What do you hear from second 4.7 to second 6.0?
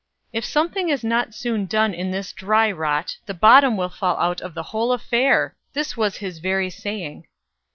whole affair!" This